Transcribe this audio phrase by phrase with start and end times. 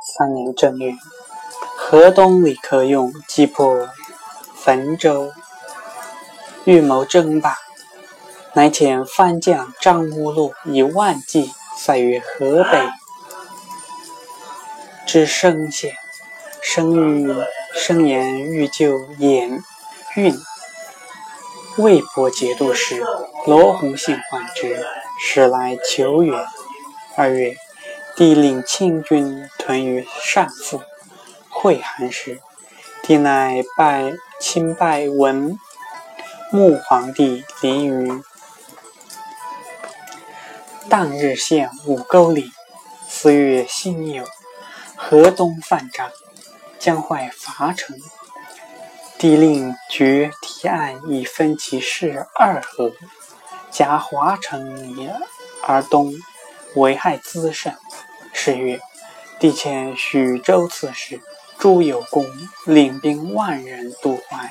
[0.00, 0.92] 三年正月，
[1.76, 3.88] 河东李克用击破
[4.54, 5.32] 汾州，
[6.64, 7.56] 预谋争霸。
[8.54, 12.88] 乃遣番将张无禄以万骑塞于河北
[15.06, 15.92] 之升县，
[16.62, 17.34] 生于
[17.74, 19.60] 生言欲救兖
[20.14, 20.34] 运。
[21.78, 23.02] 魏博节度使
[23.46, 24.86] 罗洪信患之，
[25.20, 26.46] 使来求援。
[27.16, 27.56] 二月，
[28.16, 30.80] 帝令清军屯于单父，
[31.48, 32.40] 会韩时，
[33.02, 35.58] 帝乃拜亲拜文
[36.52, 38.22] 穆皇帝临于。
[40.88, 42.52] 当日县五沟里，
[43.08, 44.24] 四月辛酉，
[44.94, 46.08] 河东泛涨，
[46.78, 47.96] 将坏伐城。
[49.18, 52.92] 帝令决堤岸以分其势二河，
[53.72, 55.10] 夹华城以
[55.66, 56.14] 而东，
[56.74, 57.74] 危害滋甚。
[58.32, 58.80] 是月，
[59.38, 61.20] 帝遣徐州刺史
[61.58, 62.26] 朱有功
[62.66, 64.50] 领兵万人渡淮，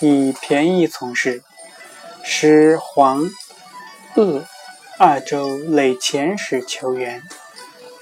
[0.00, 1.42] 以便宜从事，
[2.22, 3.28] 使黄
[4.14, 4.44] 鄂。
[5.00, 7.22] 二州累遣使求援，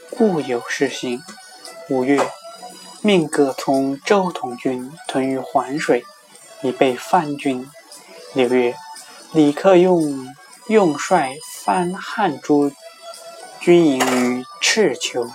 [0.09, 1.23] 故有事行。
[1.91, 2.19] 五月，
[3.03, 6.03] 命各从周统军屯于淮水，
[6.63, 7.69] 以备藩军。
[8.33, 8.75] 六月，
[9.35, 10.27] 李克用
[10.69, 12.73] 用帅藩汉诸
[13.61, 13.99] 军营
[14.39, 15.29] 于赤丘，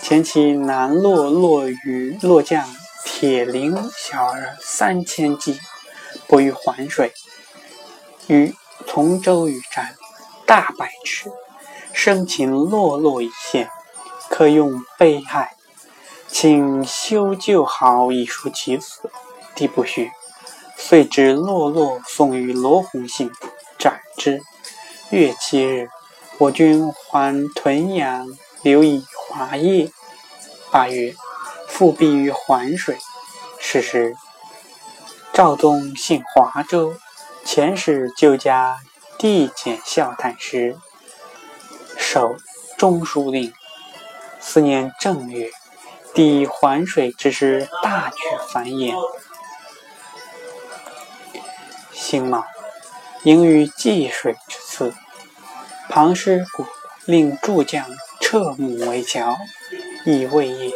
[0.00, 2.64] 前其南洛落于落将
[3.04, 5.60] 铁岭小儿三千骑，
[6.26, 7.12] 不于环水，
[8.26, 8.54] 与
[8.86, 9.94] 从州与战。
[10.46, 11.30] 大败之，
[11.92, 13.70] 生擒落落一县，
[14.28, 15.56] 可用悲害，
[16.28, 19.10] 请修旧好以赎其死。
[19.54, 20.10] 帝不许，
[20.76, 23.30] 遂至落落送于罗洪信，
[23.78, 24.40] 斩之。
[25.10, 25.88] 月七日，
[26.42, 28.26] 我军还屯阳，
[28.62, 29.92] 留以华业。
[30.72, 31.14] 八月，
[31.68, 32.98] 复辟于环水。
[33.60, 34.16] 是时，
[35.32, 36.96] 赵宗信华州，
[37.44, 38.76] 遣使救家。
[39.18, 40.76] 帝检孝太师，
[41.96, 42.34] 守
[42.76, 43.52] 中书令。
[44.40, 45.48] 四年正月，
[46.12, 48.16] 抵环水之师大举
[48.52, 48.96] 繁衍。
[51.92, 52.44] 辛卯，
[53.22, 54.92] 迎于济水之次，
[55.94, 56.64] 庞师古
[57.04, 57.86] 令诸将
[58.18, 59.36] 撤母为桥，
[60.06, 60.72] 以卫业。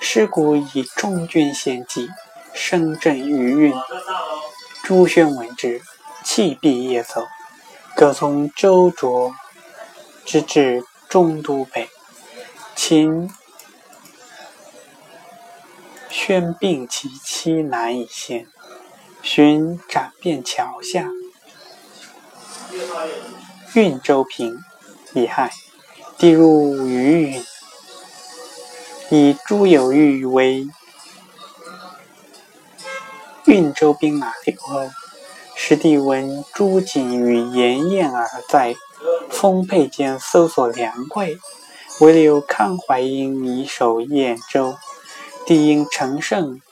[0.00, 2.08] 师古以中军先击，
[2.54, 3.74] 声震余韵。
[4.82, 5.82] 朱宣闻之，
[6.24, 7.26] 弃璧夜走。
[7.94, 9.34] 各从周卓
[10.24, 11.90] 之至中都北，
[12.74, 13.30] 秦
[16.08, 18.46] 宣并其妻南以先，
[19.20, 21.10] 寻斩遍桥下。
[23.76, 24.64] 运州平
[25.12, 25.52] 以害，
[26.16, 27.44] 帝入于允，
[29.10, 30.66] 以朱有玉为
[33.44, 34.88] 运州兵马留后。
[35.54, 38.74] 师弟闻朱瑾与严彦儿在
[39.28, 41.38] 丰沛间搜索粮柜，
[42.00, 44.74] 唯留康怀英以守兖州。
[45.44, 46.62] 帝因乘胜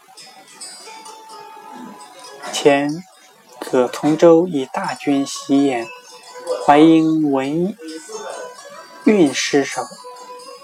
[2.50, 3.04] 前
[3.60, 5.86] 葛从周以大军袭兖，
[6.66, 7.76] 淮阴闻
[9.04, 9.82] 运失守，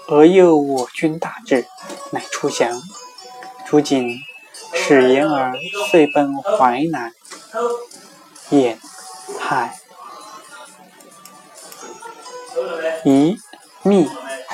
[0.07, 1.67] 而诱我军大至，
[2.09, 2.81] 乃出降。
[3.67, 4.17] 朱瑾
[4.73, 5.53] 使言儿
[5.91, 7.13] 遂奔淮南。
[8.49, 8.77] 兖、
[9.39, 9.79] 亥、
[13.05, 13.37] 夷、
[13.83, 14.09] 密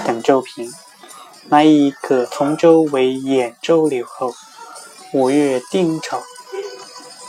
[0.05, 0.69] 等州平，
[1.45, 4.33] 乃以葛从州为兖州留后。
[5.13, 6.21] 五月丁丑，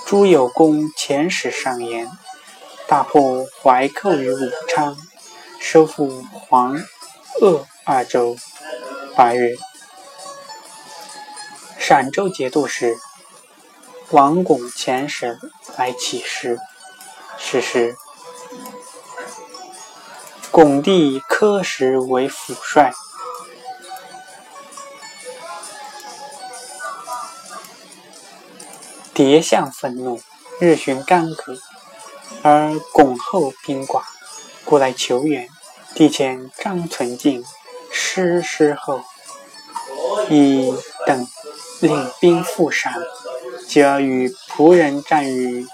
[0.04, 2.10] 朱有功遣使上言，
[2.88, 4.96] 大破淮寇于武昌，
[5.60, 6.74] 收复黄、
[7.42, 8.34] 鄂二州。
[9.14, 9.54] 八月，
[11.78, 12.96] 陕州节度使。
[14.10, 15.38] 王拱遣使
[15.76, 16.58] 来起事，
[17.36, 17.94] 是时，
[20.50, 22.90] 拱帝柯时为辅帅，
[29.14, 30.22] 迭相愤怒，
[30.58, 31.54] 日寻干戈，
[32.50, 34.00] 而拱后兵寡，
[34.64, 35.46] 故来求援。
[35.94, 37.44] 帝遣张存敬
[37.92, 39.02] 师师后，
[40.30, 40.72] 以
[41.06, 41.26] 等
[41.80, 42.90] 领兵赴山。
[43.66, 45.66] 即而与仆人战于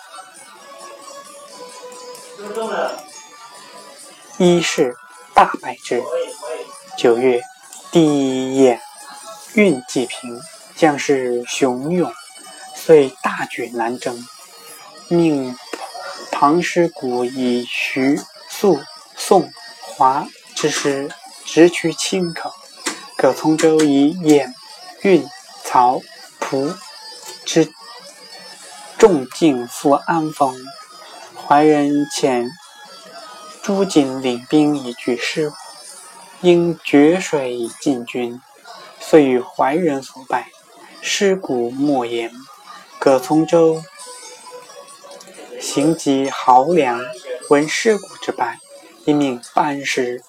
[4.39, 4.97] 一世，
[5.33, 6.03] 大败之。
[6.99, 7.41] 九月，
[7.93, 8.81] 帝演
[9.55, 10.41] 运济平，
[10.75, 12.13] 将士雄勇，
[12.75, 14.27] 遂大举南征，
[15.07, 15.57] 命
[16.37, 18.21] 唐诗古以徐、
[18.51, 18.81] 肃、
[19.17, 20.27] 宋、华
[20.57, 21.09] 之师
[21.45, 22.53] 直趋青口，
[23.17, 24.53] 葛从周以兖、
[25.03, 25.25] 运、
[25.63, 26.01] 曹、
[26.41, 26.75] 蒲
[27.45, 27.73] 之
[28.99, 30.57] 众境赴安丰，
[31.47, 32.49] 怀人遣
[33.63, 35.53] 朱瑾领兵以拒师，
[36.41, 38.41] 因决水以进军，
[38.99, 40.49] 遂与怀人所败，
[41.01, 42.33] 尸骨莫言。
[42.99, 43.85] 葛从周
[45.75, 47.01] 行及濠梁，
[47.51, 48.61] 闻尸骨之败，
[49.07, 50.23] 一命班师。